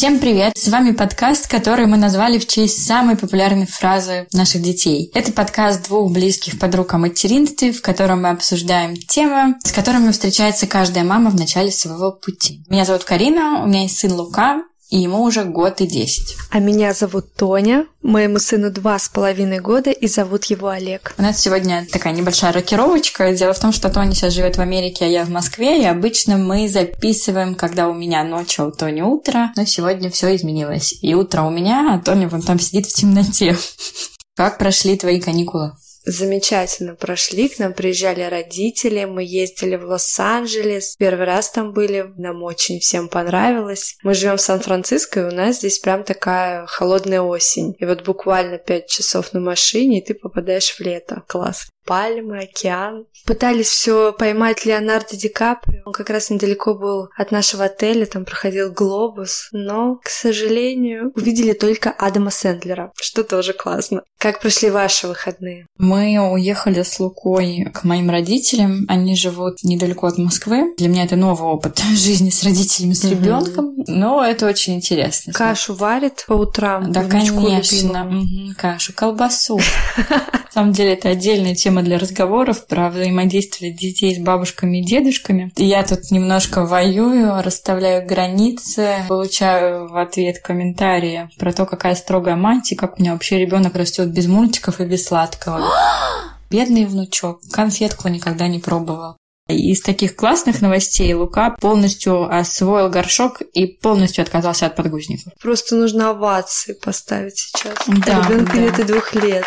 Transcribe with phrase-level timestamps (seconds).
[0.00, 0.56] Всем привет!
[0.56, 5.10] С вами подкаст, который мы назвали в честь самой популярной фразы наших детей.
[5.12, 10.66] Это подкаст двух близких подруг о материнстве, в котором мы обсуждаем темы, с которыми встречается
[10.66, 12.64] каждая мама в начале своего пути.
[12.70, 16.36] Меня зовут Карина, у меня есть сын Лука, и ему уже год и десять.
[16.50, 21.14] А меня зовут Тоня, моему сыну два с половиной года, и зовут его Олег.
[21.16, 23.32] У нас сегодня такая небольшая рокировочка.
[23.32, 26.36] Дело в том, что Тоня сейчас живет в Америке, а я в Москве, и обычно
[26.36, 29.52] мы записываем, когда у меня ночь, а у Тони утро.
[29.56, 30.98] Но сегодня все изменилось.
[31.02, 33.56] И утро у меня, а Тоня вон там сидит в темноте.
[34.36, 35.72] Как прошли твои каникулы?
[36.04, 37.48] Замечательно прошли.
[37.48, 40.96] К нам приезжали родители, мы ездили в Лос-Анджелес.
[40.96, 43.96] Первый раз там были, нам очень всем понравилось.
[44.02, 47.74] Мы живем в Сан-Франциско, и у нас здесь прям такая холодная осень.
[47.78, 51.22] И вот буквально пять часов на машине, и ты попадаешь в лето.
[51.26, 53.06] Класс пальмы, океан.
[53.26, 55.82] Пытались все поймать Леонардо Ди Каприо.
[55.84, 59.48] Он как раз недалеко был от нашего отеля, там проходил глобус.
[59.52, 64.02] Но, к сожалению, увидели только Адама Сэндлера, что тоже классно.
[64.18, 65.66] Как прошли ваши выходные?
[65.78, 68.84] Мы уехали с Лукой к моим родителям.
[68.88, 70.74] Они живут недалеко от Москвы.
[70.76, 73.74] Для меня это новый опыт жизни с родителями, с ребенком.
[73.86, 75.32] Но это очень интересно.
[75.32, 76.92] Кашу варит по утрам?
[76.92, 78.20] Да, конечно.
[78.56, 79.58] Кашу, колбасу.
[80.08, 84.84] На самом деле это отдельная тема тема для разговоров про взаимодействие детей с бабушками и
[84.84, 85.52] дедушками.
[85.54, 92.72] Я тут немножко воюю, расставляю границы, получаю в ответ комментарии про то, какая строгая мать
[92.72, 95.60] и как у меня вообще ребенок растет без мультиков и без сладкого.
[96.50, 99.16] Бедный внучок, конфетку никогда не пробовал.
[99.46, 105.32] Из таких классных новостей Лука полностью освоил горшок и полностью отказался от подгузников.
[105.40, 107.74] Просто нужно овации поставить сейчас.
[107.86, 108.58] Да, Ребенку да.
[108.60, 109.44] нет и двух лет.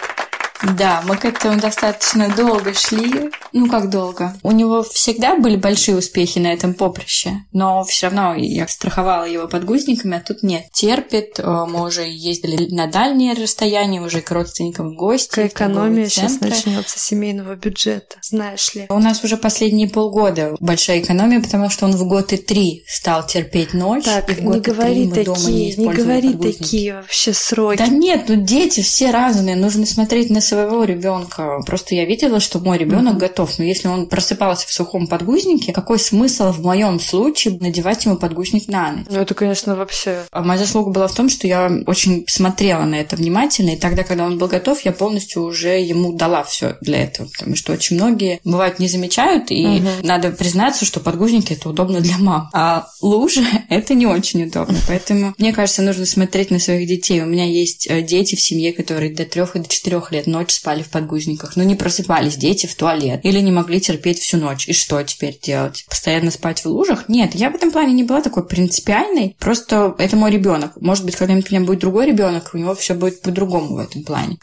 [0.78, 3.32] Да, мы к этому достаточно долго шли.
[3.52, 4.34] Ну, как долго?
[4.44, 9.48] У него всегда были большие успехи на этом поприще, но все равно я страховала его
[9.48, 10.72] подгузниками, а тут нет.
[10.72, 15.30] Терпит, э, мы уже ездили на дальние расстояния, уже к родственникам в гости.
[15.30, 18.86] Какая экономия сейчас начнется семейного бюджета, знаешь ли?
[18.90, 23.26] У нас уже последние полгода большая экономия, потому что он в год и три стал
[23.26, 24.06] терпеть ночь.
[24.06, 27.78] Так, и в год не говори такие, не, не говори такие вообще сроки.
[27.78, 31.62] Да нет, ну дети все разные, нужно смотреть на своего ребенка.
[31.66, 33.20] Просто я видела, что мой ребенок mm-hmm.
[33.20, 33.58] готов.
[33.58, 38.68] Но если он просыпался в сухом подгузнике, какой смысл в моем случае надевать ему подгузник
[38.68, 39.06] на ночь?
[39.10, 40.24] Ну, это, конечно, вообще...
[40.32, 44.04] А моя заслуга была в том, что я очень смотрела на это внимательно, и тогда,
[44.04, 47.28] когда он был готов, я полностью уже ему дала все для этого.
[47.30, 49.88] Потому что очень многие, бывают, не замечают, и угу.
[50.04, 52.50] надо признаться, что подгузники это удобно для мам.
[52.54, 54.78] А лужи это не очень удобно.
[54.88, 57.22] Поэтому, мне кажется, нужно смотреть на своих детей.
[57.22, 60.56] У меня есть э, дети в семье, которые до трех и до четырех лет ночь
[60.56, 64.68] спали в подгузниках, но не просыпались дети в туалет или не могли терпеть всю ночь.
[64.68, 65.86] И что теперь делать?
[65.88, 67.08] Постоянно спать в лужах?
[67.08, 69.38] Нет, я в этом плане не была такой принципиальной.
[69.40, 70.74] Просто это мой ребенок.
[70.82, 74.04] Может быть, когда-нибудь у меня будет другой ребенок, у него все будет по-другому в этом
[74.04, 74.38] плане.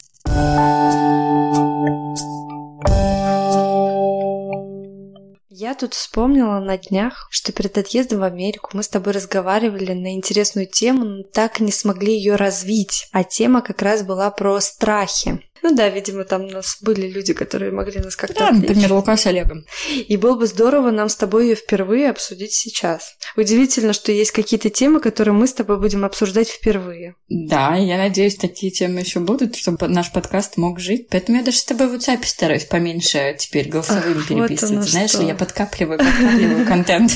[5.49, 10.15] Я тут вспомнила на днях, что перед отъездом в Америку мы с тобой разговаривали на
[10.15, 13.07] интересную тему, но так и не смогли ее развить.
[13.11, 15.39] А тема как раз была про страхи.
[15.63, 18.69] Ну да, видимо, там у нас были люди, которые могли нас как-то Да, отвлечь.
[18.69, 19.65] например, Лука с Олегом.
[19.95, 23.15] И было бы здорово нам с тобой ее впервые обсудить сейчас.
[23.37, 27.15] Удивительно, что есть какие-то темы, которые мы с тобой будем обсуждать впервые.
[27.29, 31.07] Да, я надеюсь, такие темы еще будут, чтобы наш подкаст мог жить.
[31.09, 34.75] Поэтому я даже с тобой в WhatsApp стараюсь поменьше теперь голосовыми Ах, переписывать.
[34.77, 37.11] Вот Знаешь ли, я подкапливаю, подкапливаю контент.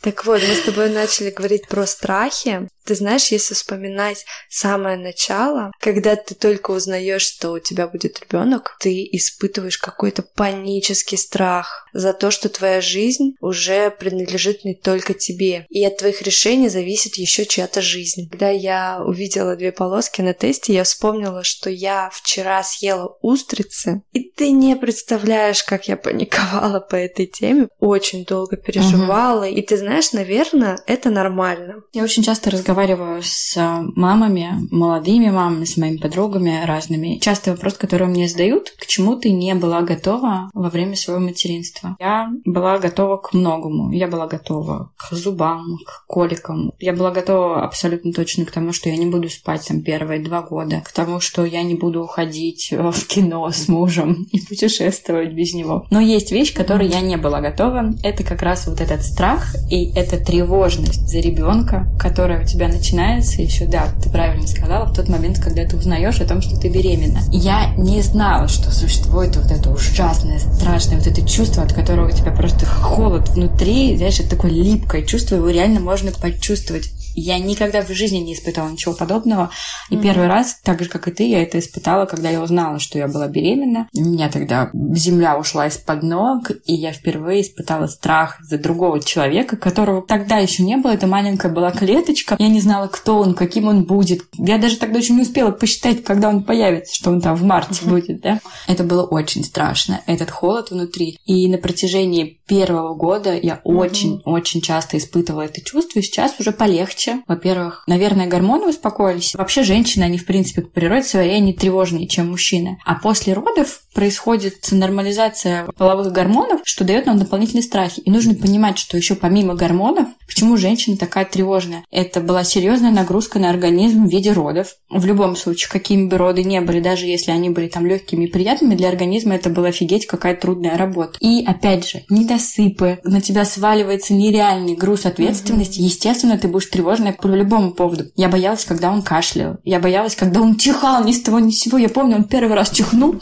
[0.00, 2.68] Так вот, мы с тобой начали говорить про страхи.
[2.84, 8.76] Ты знаешь, если вспоминать самое начало, когда ты только узнаешь, что у тебя будет ребенок,
[8.80, 15.66] ты испытываешь какой-то панический страх за то, что твоя жизнь уже принадлежит не только тебе.
[15.68, 18.28] И от твоих решений зависит еще чья-то жизнь.
[18.30, 24.30] Когда я увидела две полоски на тесте, я вспомнила, что я вчера съела устрицы, и
[24.30, 27.68] ты не представляешь, как я паниковала по этой теме.
[27.78, 29.44] Очень долго переживала.
[29.44, 29.54] Угу.
[29.54, 31.82] И ты знаешь, наверное, это нормально.
[31.92, 32.79] Я очень часто разговариваю
[33.22, 33.56] с
[33.94, 37.18] мамами, молодыми мамами, с моими подругами разными.
[37.18, 41.96] Частый вопрос, который мне задают, к чему ты не была готова во время своего материнства?
[42.00, 43.92] Я была готова к многому.
[43.92, 46.72] Я была готова к зубам, к коликам.
[46.78, 50.42] Я была готова абсолютно точно к тому, что я не буду спать там первые два
[50.42, 55.54] года, к тому, что я не буду уходить в кино с мужем и путешествовать без
[55.54, 55.86] него.
[55.90, 57.92] Но есть вещь, к которой я не была готова.
[58.02, 63.42] Это как раз вот этот страх и эта тревожность за ребенка, которая у тебя начинается
[63.42, 66.68] еще, да, ты правильно сказала, в тот момент, когда ты узнаешь о том, что ты
[66.68, 67.20] беременна.
[67.30, 72.12] Я не знала, что существует вот это ужасное, страшное, вот это чувство, от которого у
[72.12, 76.90] тебя просто холод внутри, знаешь, это такое липкое чувство, его реально можно почувствовать.
[77.14, 79.50] Я никогда в жизни не испытывала ничего подобного.
[79.90, 80.02] И mm-hmm.
[80.02, 83.08] первый раз, так же, как и ты, я это испытала, когда я узнала, что я
[83.08, 83.88] была беременна.
[83.94, 89.56] У меня тогда земля ушла из-под ног, и я впервые испытала страх за другого человека,
[89.56, 90.92] которого тогда еще не было.
[90.92, 92.36] Это маленькая была клеточка.
[92.38, 94.22] Я не знала, кто он, каким он будет.
[94.36, 97.84] Я даже тогда еще не успела посчитать, когда он появится, что он там в марте
[97.84, 98.40] будет, да.
[98.66, 101.18] Это было очень страшно, этот холод внутри.
[101.24, 107.22] И на протяжении первого года я очень-очень часто испытывала это чувство, и сейчас уже полегче.
[107.28, 109.34] Во-первых, наверное, гормоны успокоились.
[109.34, 112.78] Вообще женщины, они, в принципе, по природе своей, они тревожнее, чем мужчины.
[112.84, 118.00] А после родов происходит нормализация половых гормонов, что дает нам дополнительные страхи.
[118.00, 121.84] И нужно понимать, что еще помимо гормонов, почему женщина такая тревожная.
[121.90, 124.74] Это была серьезная нагрузка на организм в виде родов.
[124.88, 128.30] В любом случае, какими бы роды не были, даже если они были там легкими и
[128.30, 131.18] приятными, для организма это была офигеть какая трудная работа.
[131.20, 135.80] И опять же, недосыпы, на тебя сваливается нереальный груз ответственности.
[135.80, 135.84] Mm-hmm.
[135.84, 138.04] Естественно, ты будешь тревожная по любому поводу.
[138.16, 139.58] Я боялась, когда он кашлял.
[139.64, 141.78] Я боялась, когда он чихал ни с того ни с сего.
[141.78, 143.16] Я помню, он первый раз чихнул.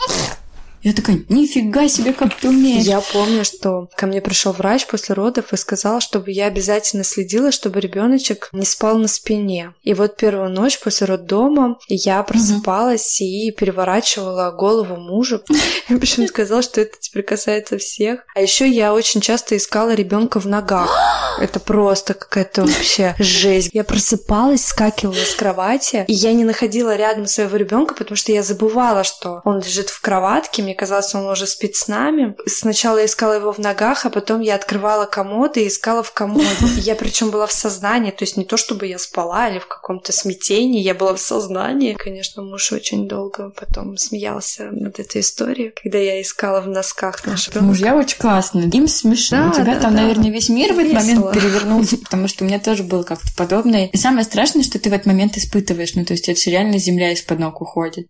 [0.83, 2.85] Я такая, нифига себе, как ты умеешь.
[2.85, 7.51] Я помню, что ко мне пришел врач после родов и сказал, чтобы я обязательно следила,
[7.51, 9.75] чтобы ребеночек не спал на спине.
[9.83, 13.29] И вот первую ночь после роддома я просыпалась угу.
[13.29, 15.43] и переворачивала голову мужу.
[15.89, 18.21] И почему сказал, что это теперь касается всех.
[18.35, 20.97] А еще я очень часто искала ребенка в ногах.
[21.41, 23.71] Это просто какая-то вообще жесть.
[23.73, 28.43] Я просыпалась, скакивала с кровати, и я не находила рядом своего ребенка, потому что я
[28.43, 32.37] забывала, что он лежит в кроватке, мне казалось, он уже спит с нами.
[32.47, 36.47] Сначала я искала его в ногах, а потом я открывала комод и искала в комоде.
[36.77, 40.13] Я причем была в сознании, то есть не то, чтобы я спала или в каком-то
[40.13, 41.95] смятении, я была в сознании.
[41.95, 47.65] Конечно, муж очень долго потом смеялся над этой историей, когда я искала в носках нашего
[47.65, 49.45] Мужья очень классные, им смешно.
[49.45, 50.03] Да, У тебя да, там, да.
[50.03, 53.87] наверное, весь мир в этот момент перевернулся, потому что у меня тоже было как-то подобное.
[53.87, 57.13] И самое страшное, что ты в этот момент испытываешь, ну то есть это реально земля
[57.13, 58.09] из-под ног уходит.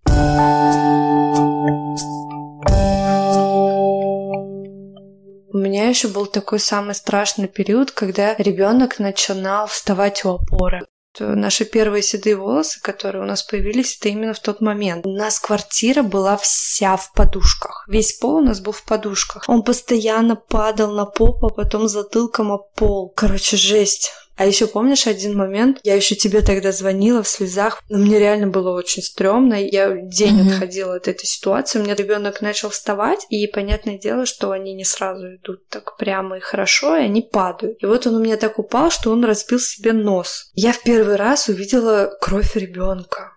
[5.51, 10.87] У меня еще был такой самый страшный период, когда ребенок начинал вставать у опоры.
[11.19, 15.07] Наши первые седые волосы, которые у нас появились, это именно в тот момент.
[15.07, 17.85] У нас квартира была вся в подушках.
[17.89, 19.45] Весь пол у нас был в подушках.
[19.49, 23.13] Он постоянно падал на попу, а потом затылком о пол.
[23.17, 24.13] Короче, жесть.
[24.39, 25.81] А еще помнишь один момент?
[25.83, 27.83] Я еще тебе тогда звонила в слезах.
[27.89, 29.55] Но мне реально было очень стрёмно.
[29.55, 30.53] Я день mm-hmm.
[30.53, 31.81] отходила от этой ситуации.
[31.81, 36.37] У меня ребенок начал вставать, и понятное дело, что они не сразу идут так прямо
[36.37, 37.83] и хорошо, и они падают.
[37.83, 40.53] И вот он у меня так упал, что он разбил себе нос.
[40.55, 43.33] Я в первый раз увидела кровь ребенка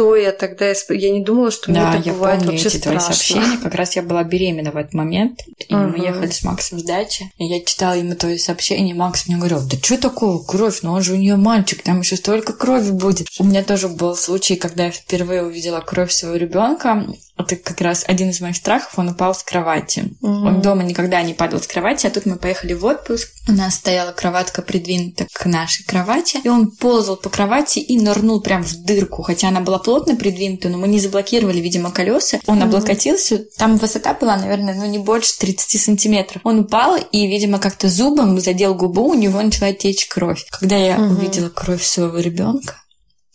[0.00, 0.92] что я тогда исп...
[0.92, 3.00] Я не думала, что да, мне это бывает помню вообще эти страшно.
[3.00, 3.58] Твои сообщения.
[3.62, 5.88] Как раз я была беременна в этот момент, и uh-huh.
[5.88, 9.36] мы ехали с Максом с дачи, и я читала ему твои сообщения, и Макс мне
[9.36, 12.92] говорил, да что такое кровь, ну он же у нее мальчик, там еще столько крови
[12.92, 13.28] будет.
[13.38, 17.06] У меня тоже был случай, когда я впервые увидела кровь своего ребенка,
[17.40, 20.00] это как раз один из моих страхов, он упал с кровати.
[20.22, 20.46] Mm-hmm.
[20.46, 23.30] Он дома никогда не падал с кровати, а тут мы поехали в отпуск.
[23.48, 28.40] У нас стояла кроватка придвинута к нашей кровати, и он ползал по кровати и нырнул
[28.40, 32.38] прям в дырку, хотя она была плотно придвинута, но мы не заблокировали, видимо, колеса.
[32.46, 36.42] Он облокотился, там высота была, наверное, ну не больше 30 сантиметров.
[36.44, 40.46] Он упал и, видимо, как-то зубом задел губу, у него начала течь кровь.
[40.48, 42.76] Когда я увидела кровь своего ребенка,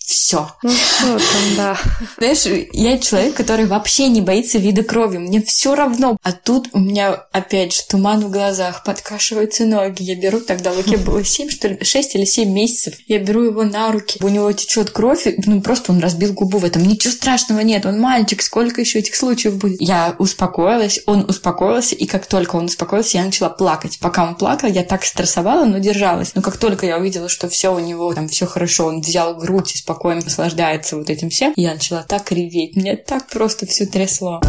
[0.06, 0.52] все.
[0.62, 1.78] Ну что там, да.
[2.18, 5.18] Знаешь, я человек, который вообще не боится вида крови.
[5.18, 6.18] Мне все равно.
[6.24, 10.04] А тут у меня опять же туман в глазах, подкашиваются ноги.
[10.04, 12.96] Я беру тогда Луке было 7, что ли, 6 или 7 месяцев.
[13.08, 14.20] Я беру его на руки.
[14.22, 15.28] У него течет кровь.
[15.46, 16.84] Ну, просто он разбил губу в этом.
[16.84, 17.86] Ничего страшного нет.
[17.86, 18.42] Он мальчик.
[18.42, 19.82] Сколько еще этих случаев будет?
[19.82, 21.02] Я успокоилась.
[21.08, 21.96] Он успокоился.
[21.96, 24.00] И как только он успокоился, я начала плакать.
[24.00, 26.34] Пока он плакал, я так стрессовала, но держалась.
[26.36, 29.74] Но как только я увидела, что все у него там все хорошо, он взял грудь
[29.74, 31.54] и спокойно спокойно наслаждается вот этим всем.
[31.56, 34.42] Я начала так реветь, мне так просто все трясло.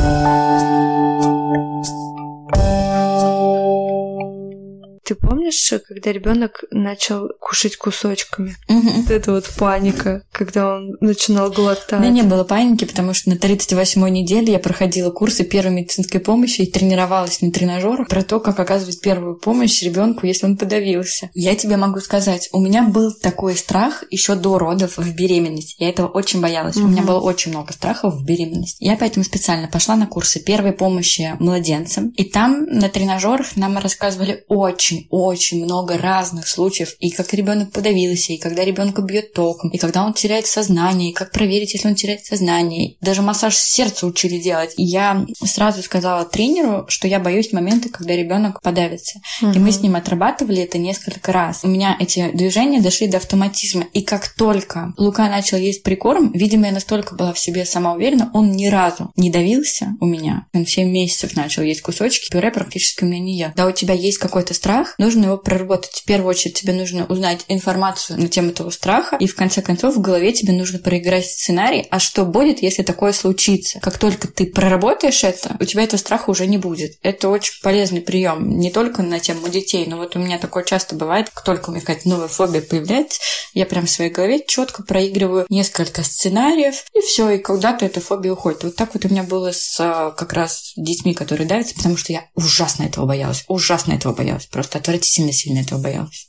[5.06, 8.56] Ты помнишь, когда ребенок начал кушать кусочками?
[8.68, 8.90] Угу.
[9.02, 12.00] Вот это вот паника, когда он начинал глотать.
[12.00, 16.18] У меня не было паники, потому что на 38-й неделе я проходила курсы первой медицинской
[16.18, 21.30] помощи и тренировалась на тренажерах про то, как оказывать первую помощь ребенку, если он подавился.
[21.34, 25.76] Я тебе могу сказать, у меня был такой страх еще до родов в беременности.
[25.78, 26.74] Я этого очень боялась.
[26.78, 26.84] Угу.
[26.84, 28.82] У меня было очень много страхов в беременности.
[28.82, 32.08] Я поэтому специально пошла на курсы первой помощи младенцам.
[32.16, 38.32] И там на тренажерах нам рассказывали очень очень много разных случаев, и как ребенок подавился,
[38.32, 41.94] и когда ребенка бьет током, и когда он теряет сознание, и как проверить, если он
[41.94, 42.96] теряет сознание.
[43.00, 44.74] Даже массаж сердца учили делать.
[44.76, 49.20] И я сразу сказала тренеру, что я боюсь момента, когда ребенок подавится.
[49.42, 49.52] Угу.
[49.52, 51.60] И мы с ним отрабатывали это несколько раз.
[51.62, 53.86] У меня эти движения дошли до автоматизма.
[53.92, 58.30] И как только Лука начал есть прикорм, видимо, я настолько была в себе сама уверена,
[58.34, 60.46] он ни разу не давился у меня.
[60.54, 63.50] Он 7 месяцев начал есть кусочки, пюре практически у меня не ел.
[63.56, 64.54] Да, у тебя есть какой-то
[64.86, 65.92] страх, нужно его проработать.
[65.92, 69.96] В первую очередь тебе нужно узнать информацию на тему этого страха, и в конце концов
[69.96, 73.80] в голове тебе нужно проиграть сценарий, а что будет, если такое случится.
[73.80, 76.98] Как только ты проработаешь это, у тебя этого страха уже не будет.
[77.02, 80.94] Это очень полезный прием, не только на тему детей, но вот у меня такое часто
[80.94, 83.20] бывает, как только у меня какая-то новая фобия появляется,
[83.54, 88.32] я прям в своей голове четко проигрываю несколько сценариев, и все, и когда-то эта фобия
[88.32, 88.64] уходит.
[88.64, 92.12] Вот так вот у меня было с а, как раз детьми, которые давятся, потому что
[92.12, 96.28] я ужасно этого боялась, ужасно этого боялась, просто отвратительно сильно этого боялась.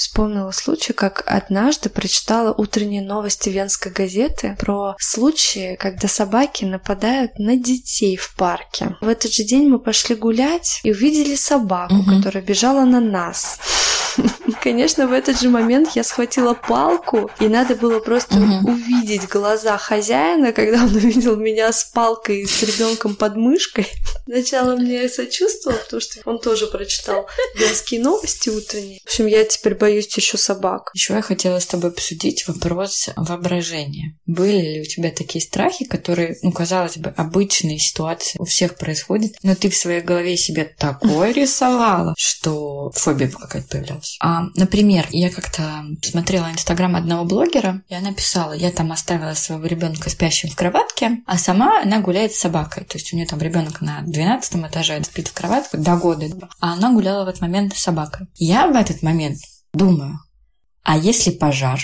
[0.00, 7.56] Вспомнила случай, как однажды прочитала утренние новости Венской газеты про случаи, когда собаки нападают на
[7.56, 8.96] детей в парке.
[9.00, 12.16] В этот же день мы пошли гулять и увидели собаку, угу.
[12.16, 13.58] которая бежала на нас.
[14.60, 18.72] Конечно, в этот же момент я схватила палку, и надо было просто угу.
[18.72, 23.86] увидеть глаза хозяина, когда он увидел меня с палкой и с ребенком под мышкой.
[24.24, 27.26] Сначала мне сочувствовал, потому что он тоже прочитал
[27.58, 29.00] венские новости утренние.
[29.00, 30.90] В общем, я теперь боюсь еще собак.
[30.94, 34.18] Еще я хотела с тобой обсудить вопрос воображения.
[34.26, 39.32] Были ли у тебя такие страхи, которые, ну, казалось бы, обычные ситуации у всех происходят,
[39.42, 44.16] но ты в своей голове себе такое рисовала, что фобия какая-то появлялась?
[44.20, 49.66] А, например, я как-то смотрела инстаграм одного блогера, и она писала, я там оставила своего
[49.66, 52.84] ребенка спящим в кроватке, а сама она гуляет с собакой.
[52.84, 56.26] То есть у нее там ребенок на 12 этаже спит в кроватке до года,
[56.60, 58.26] а она гуляла в этот момент с собакой.
[58.36, 59.38] Я в этот момент
[59.72, 60.18] думаю,
[60.82, 61.80] а если пожар?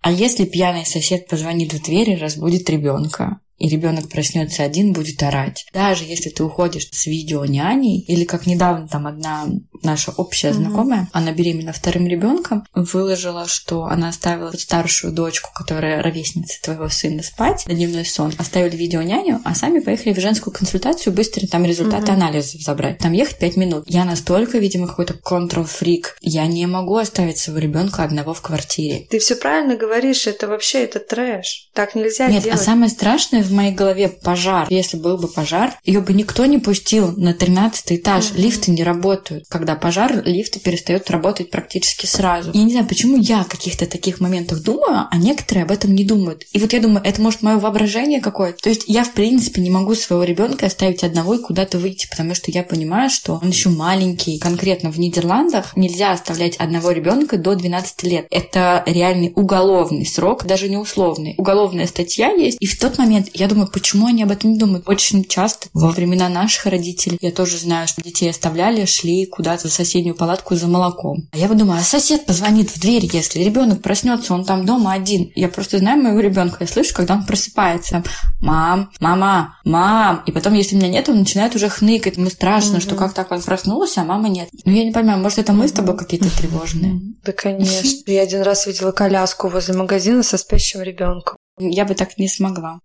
[0.00, 3.40] А если пьяный сосед позвонит в дверь и разбудит ребенка?
[3.58, 5.66] И ребенок проснется один, будет орать.
[5.72, 9.46] Даже если ты уходишь с видео няней, или как недавно там одна
[9.82, 10.54] наша общая mm-hmm.
[10.54, 17.22] знакомая, она беременна вторым ребенком, выложила, что она оставила старшую дочку, которая ровесница твоего сына,
[17.22, 21.64] спать на дневной сон, оставили видео няню, а сами поехали в женскую консультацию быстро там
[21.64, 22.14] результаты mm-hmm.
[22.14, 22.98] анализов забрать.
[22.98, 23.84] Там ехать пять минут.
[23.86, 26.16] Я настолько, видимо, какой-то контрол-фрик.
[26.20, 29.06] Я не могу оставить своего ребенка одного в квартире.
[29.10, 31.70] Ты все правильно говоришь, это вообще это трэш.
[31.74, 32.60] Так нельзя Нет, а делать.
[32.60, 34.66] а самое страшное в моей голове пожар.
[34.70, 38.24] Если был бы пожар, ее бы никто не пустил на 13 этаж.
[38.24, 38.40] Mm-hmm.
[38.40, 39.44] Лифты не работают.
[39.48, 42.50] Когда пожар, лифты перестают работать практически сразу.
[42.52, 46.04] Я не знаю, почему я о каких-то таких моментах думаю, а некоторые об этом не
[46.04, 46.44] думают.
[46.52, 48.62] И вот я думаю, это может мое воображение какое-то.
[48.62, 52.34] То есть я, в принципе, не могу своего ребенка оставить одного и куда-то выйти, потому
[52.34, 54.38] что я понимаю, что он еще маленький.
[54.38, 58.26] Конкретно в Нидерландах нельзя оставлять одного ребенка до 12 лет.
[58.30, 61.34] Это реальный уголовный срок, даже не условный.
[61.38, 62.58] Уголовная статья есть.
[62.60, 64.88] И в тот момент я думаю, почему они об этом не думают?
[64.88, 69.72] Очень часто во времена наших родителей я тоже знаю, что детей оставляли, шли куда-то в
[69.72, 71.28] соседнюю палатку за молоком.
[71.32, 74.92] А я вот думаю, а сосед позвонит в дверь, если ребенок проснется, он там дома
[74.92, 75.30] один.
[75.34, 78.02] Я просто знаю моего ребенка, я слышу, когда он просыпается,
[78.40, 80.22] мам, мама, мам.
[80.26, 82.16] И потом, если меня нет, он начинает уже хныкать.
[82.16, 82.80] Ему страшно, mm-hmm.
[82.80, 84.48] что как так он проснулся, а мамы нет.
[84.64, 87.00] Ну, я не понимаю, может, это мы с тобой какие-то тревожные?
[87.26, 87.88] Да, конечно.
[88.06, 91.36] Я один раз видела коляску возле магазина со спящим ребенком.
[91.58, 92.80] Я бы так не смогла.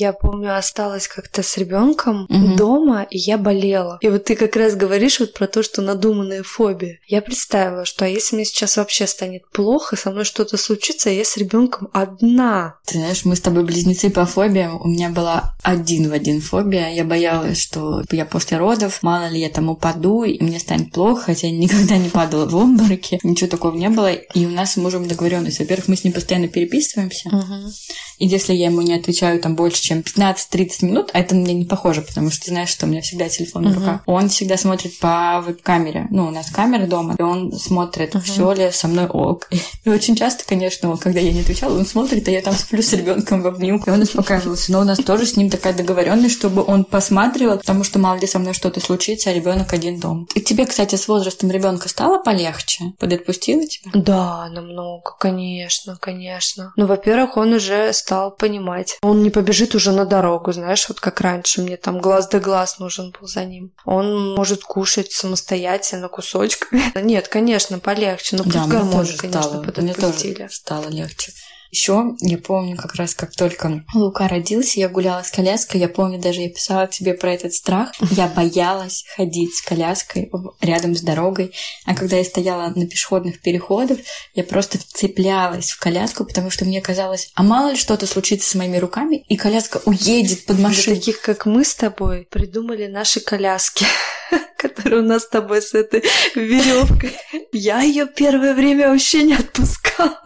[0.00, 2.56] Я помню, осталась как-то с ребенком угу.
[2.56, 3.98] дома, и я болела.
[4.00, 7.00] И вот ты как раз говоришь вот про то, что надуманная фобия.
[7.06, 11.12] Я представила, что а если мне сейчас вообще станет плохо, со мной что-то случится, а
[11.12, 12.76] я с ребенком одна.
[12.86, 14.80] Ты знаешь, мы с тобой близнецы по фобиям.
[14.80, 16.88] У меня была один в один фобия.
[16.88, 21.24] Я боялась, что я после родов, мало ли я там упаду, и мне станет плохо,
[21.24, 23.18] хотя я никогда не падала в обмороке.
[23.22, 24.10] Ничего такого не было.
[24.14, 25.58] И у нас с мужем договоренность.
[25.58, 27.28] Во-первых, мы с ним постоянно переписываемся.
[27.28, 27.70] Угу.
[28.20, 31.64] И если я ему не отвечаю там больше, чем 15-30 минут, а это мне не
[31.64, 34.02] похоже, потому что ты знаешь, что у меня всегда телефон в руках.
[34.06, 36.06] Он всегда смотрит по веб-камере.
[36.10, 38.20] Ну, у нас камера дома, и он смотрит, uh-huh.
[38.20, 39.48] все ли со мной ок.
[39.84, 42.92] И очень часто, конечно, когда я не отвечала, он смотрит, а я там сплю с
[42.92, 44.72] ребенком в обнимку, и он успокаивался.
[44.72, 48.26] Но у нас тоже с ним такая договоренность, чтобы он посматривал, потому что мало ли
[48.26, 50.28] со мной что-то случится, а ребенок один дом.
[50.34, 52.92] И тебе, кстати, с возрастом ребенка стало полегче?
[52.98, 53.90] Подотпустила тебя?
[53.94, 56.72] Да, намного, конечно, конечно.
[56.76, 58.98] Ну, во-первых, он уже стал понимать.
[59.02, 62.80] Он не побежит уже на дорогу, знаешь, вот как раньше мне там глаз да глаз
[62.80, 63.70] нужен был за ним.
[63.84, 66.82] Он может кушать самостоятельно кусочками.
[67.00, 70.30] Нет, конечно, полегче, но пусть да, гормоны, конечно, стало, подотпустили.
[70.32, 71.32] Мне тоже стало легче.
[71.70, 75.80] Еще я помню как раз, как только Лука родился, я гуляла с коляской.
[75.80, 77.92] Я помню, даже я писала тебе про этот страх.
[78.10, 81.52] Я боялась ходить с коляской рядом с дорогой.
[81.86, 83.98] А когда я стояла на пешеходных переходах,
[84.34, 88.54] я просто вцеплялась в коляску, потому что мне казалось, а мало ли что-то случится с
[88.54, 90.86] моими руками, и коляска уедет под машину.
[90.86, 93.86] Для таких, как мы с тобой, придумали наши коляски
[94.56, 96.02] которые у нас с тобой с этой
[96.34, 97.16] веревкой.
[97.52, 100.20] Я ее первое время вообще не отпускала.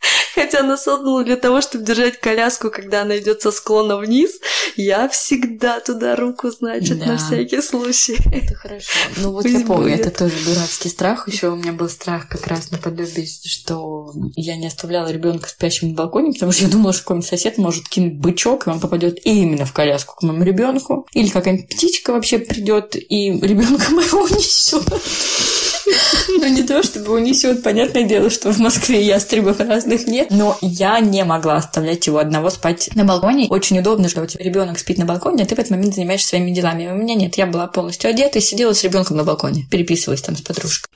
[0.34, 4.38] Хотя она создана для того, чтобы держать коляску, когда она идет со склона вниз.
[4.76, 7.06] Я всегда туда руку, значит, да.
[7.06, 8.16] на всякий случай.
[8.32, 8.90] Это хорошо.
[9.16, 10.06] Ну вот Пусть я помню, будет.
[10.06, 11.28] это тоже дурацкий страх.
[11.28, 15.94] Еще у меня был страх как раз наподобие, что я не оставляла ребенка спящим на
[15.94, 19.64] балконе, потому что я думала, что какой-нибудь сосед может кинуть бычок, и он попадет именно
[19.64, 21.06] в коляску к моему ребенку.
[21.12, 24.84] Или какая-нибудь птичка вообще придет и ребенка моего унесет.
[26.28, 27.62] Ну, не то, чтобы унесет.
[27.62, 30.28] Понятное дело, что в Москве ястребов разных нет.
[30.30, 33.48] Но я не могла оставлять его одного спать на балконе.
[33.48, 36.28] Очень удобно, что у тебя ребенок спит на балконе, а ты в этот момент занимаешься
[36.28, 36.88] своими делами.
[36.88, 37.36] У меня нет.
[37.36, 39.66] Я была полностью одета и сидела с ребенком на балконе.
[39.70, 40.88] Переписывалась там с подружкой.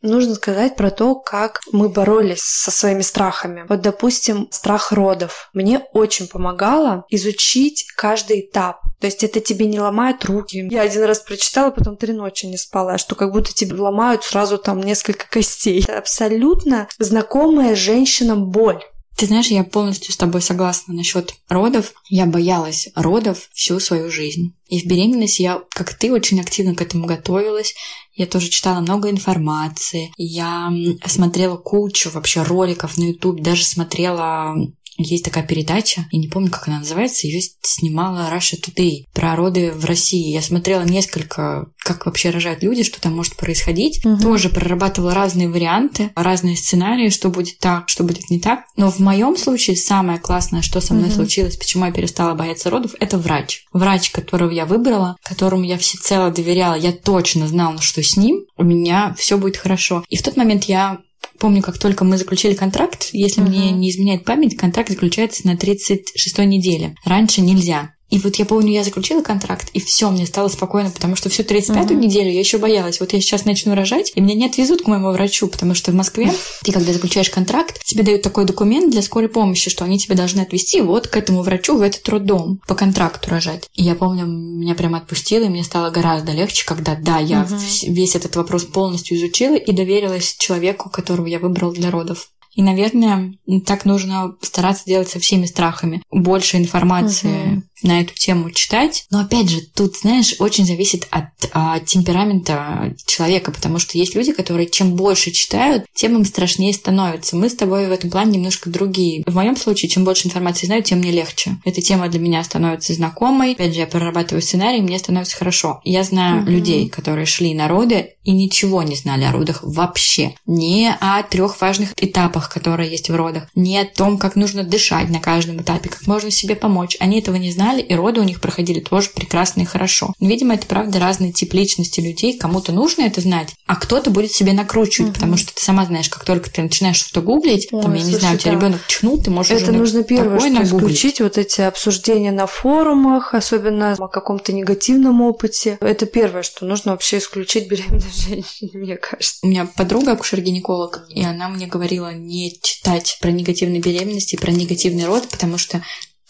[0.00, 3.64] Нужно сказать про то, как мы боролись со своими страхами.
[3.68, 5.50] Вот, допустим, страх родов.
[5.52, 8.80] Мне очень помогало изучить каждый этап.
[9.00, 10.68] То есть это тебе не ломают руки.
[10.70, 14.58] Я один раз прочитала, потом три ночи не спала, что как будто тебе ломают сразу
[14.58, 15.82] там несколько костей.
[15.82, 18.82] Это абсолютно знакомая женщинам боль.
[19.18, 21.92] Ты знаешь, я полностью с тобой согласна насчет родов.
[22.08, 24.54] Я боялась родов всю свою жизнь.
[24.68, 27.74] И в беременности я, как ты, очень активно к этому готовилась.
[28.14, 30.12] Я тоже читала много информации.
[30.16, 30.72] Я
[31.06, 34.54] смотрела кучу вообще роликов на YouTube, даже смотрела
[34.98, 39.72] есть такая передача, я не помню, как она называется, ее снимала Раша Today про роды
[39.72, 40.32] в России.
[40.32, 44.04] Я смотрела несколько, как вообще рожают люди, что там может происходить.
[44.04, 44.20] Угу.
[44.20, 48.64] Тоже прорабатывала разные варианты, разные сценарии, что будет так, что будет не так.
[48.76, 51.16] Но в моем случае самое классное, что со мной угу.
[51.16, 53.66] случилось, почему я перестала бояться родов, это врач.
[53.72, 58.64] Врач, которого я выбрала, которому я всецело доверяла, я точно знала, что с ним у
[58.64, 60.04] меня все будет хорошо.
[60.08, 60.98] И в тот момент я
[61.38, 63.48] помню, как только мы заключили контракт, если uh-huh.
[63.48, 66.94] мне не изменяет память, контракт заключается на 36-й неделе.
[67.04, 67.94] Раньше нельзя.
[68.10, 71.42] И вот я помню, я заключила контракт, и все, мне стало спокойно, потому что всю
[71.42, 71.94] 35-ю uh-huh.
[71.94, 73.00] неделю я еще боялась.
[73.00, 75.94] Вот я сейчас начну рожать, и меня не отвезут к моему врачу, потому что в
[75.94, 76.32] Москве
[76.64, 80.40] ты, когда заключаешь контракт, тебе дают такой документ для скорой помощи, что они тебя должны
[80.40, 83.68] отвезти вот к этому врачу в этот роддом по контракту рожать.
[83.74, 87.92] И я помню, меня прямо отпустило, и мне стало гораздо легче, когда, да, я uh-huh.
[87.92, 92.30] весь этот вопрос полностью изучила и доверилась человеку, которого я выбрала для родов.
[92.54, 93.34] И, наверное,
[93.66, 96.02] так нужно стараться делать со всеми страхами.
[96.10, 97.62] Больше информации угу.
[97.82, 99.06] на эту тему читать.
[99.10, 104.32] Но опять же, тут, знаешь, очень зависит от а, темперамента человека, потому что есть люди,
[104.32, 107.36] которые чем больше читают, тем им страшнее становится.
[107.36, 109.22] Мы с тобой в этом плане немножко другие.
[109.26, 111.58] В моем случае, чем больше информации знаю, тем мне легче.
[111.64, 113.52] Эта тема для меня становится знакомой.
[113.52, 115.80] Опять же, я прорабатываю сценарий, мне становится хорошо.
[115.84, 116.50] Я знаю угу.
[116.50, 120.34] людей, которые шли на роды и ничего не знали о родах вообще.
[120.44, 125.08] Не о трех важных этапах, которые есть в родах, не о том, как нужно дышать
[125.08, 126.96] на каждом этапе, как можно себе помочь.
[127.00, 130.12] Они этого не знали, и роды у них проходили тоже прекрасно и хорошо.
[130.20, 132.38] Видимо, это правда разный тип личности людей.
[132.38, 135.14] Кому-то нужно это знать, а кто-то будет себе накручивать, угу.
[135.14, 138.12] потому что ты сама знаешь, как только ты начинаешь что-то гуглить, Ой, там, я слушай,
[138.12, 138.58] не знаю, у тебя да.
[138.58, 143.34] ребенок чхнул, ты можешь Это уже нужно первое, что исключить вот эти обсуждения на форумах,
[143.34, 145.78] особенно о каком-то негативном опыте.
[145.80, 149.38] Это первое, что нужно вообще исключить беременной женщине, мне кажется.
[149.42, 155.06] У меня подруга акушер-гинеколог, и она мне говорила не читать про негативные беременности, про негативный
[155.06, 155.82] род, потому что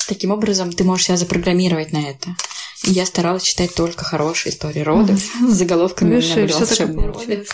[0.06, 2.36] таким образом ты можешь себя запрограммировать на это.
[2.84, 7.48] И я старалась читать только хорошие истории родов с заголовками Видишь,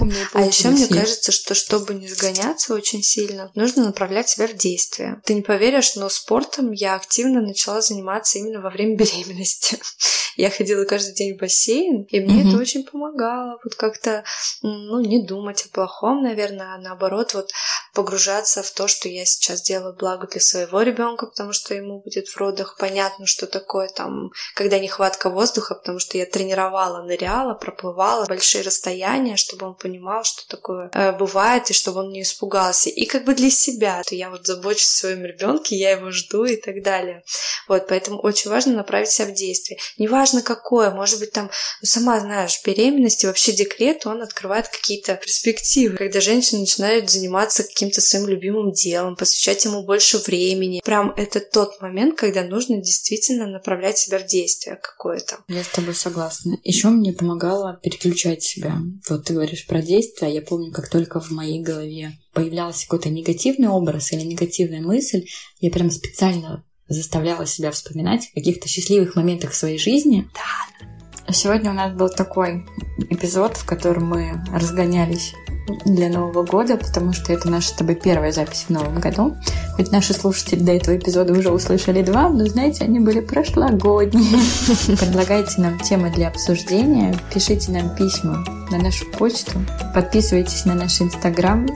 [0.00, 0.34] у меня волшебные роды.
[0.34, 5.20] а еще мне кажется, что чтобы не сгоняться очень сильно, нужно направлять себя в действие.
[5.24, 9.78] Ты не поверишь, но спортом я активно начала заниматься именно во время беременности.
[10.36, 13.58] Я ходила каждый день в бассейн, и мне это очень помогало.
[13.62, 14.24] Вот как-то,
[14.62, 17.50] ну, не думать о плохом, наверное, а наоборот, вот
[17.94, 22.28] погружаться в то, что я сейчас делаю благо для своего ребенка, потому что ему будет
[22.28, 28.26] в родах понятно, что такое там, когда нехватка воздуха, потому что я тренировала, ныряла, проплывала
[28.26, 32.88] большие расстояния, чтобы он понимал, что такое э, бывает, и чтобы он не испугался.
[32.88, 36.44] И как бы для себя, то я вот забочусь о своем ребенке, я его жду
[36.44, 37.22] и так далее.
[37.68, 39.78] Вот, поэтому очень важно направить себя в действие.
[39.98, 41.50] Неважно какое, может быть там,
[41.82, 47.62] ну, сама знаешь, беременность и вообще декрет, он открывает какие-то перспективы, когда женщина начинает заниматься
[47.62, 50.80] каким каким-то своим любимым делом, посвящать ему больше времени.
[50.84, 55.38] Прям это тот момент, когда нужно действительно направлять себя в действие какое-то.
[55.48, 56.58] Я с тобой согласна.
[56.62, 58.78] Еще мне помогало переключать себя.
[59.20, 63.68] Вот ты говоришь про действия, я помню, как только в моей голове появлялся какой-то негативный
[63.68, 65.26] образ или негативная мысль,
[65.60, 70.26] я прям специально заставляла себя вспоминать о каких-то счастливых моментах в своей жизни.
[70.32, 71.34] Да.
[71.34, 72.64] Сегодня у нас был такой
[73.10, 75.34] эпизод, в котором мы разгонялись
[75.84, 79.36] для Нового года, потому что это наша с тобой первая запись в Новом году.
[79.76, 84.40] Хоть наши слушатели до этого эпизода уже услышали два, но, знаете, они были прошлогодние.
[84.98, 89.52] Предлагайте нам темы для обсуждения, пишите нам письма на нашу почту,
[89.94, 91.66] подписывайтесь на наш Инстаграм,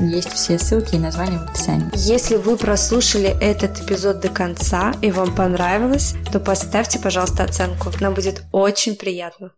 [0.00, 1.90] есть все ссылки и названия в описании.
[1.94, 7.90] Если вы прослушали этот эпизод до конца и вам понравилось, то поставьте, пожалуйста, оценку.
[8.00, 9.52] Нам будет очень приятно.